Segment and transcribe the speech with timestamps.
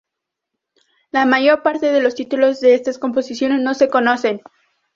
[1.11, 4.41] La mayor parte de los títulos de estas composiciones no se conocen.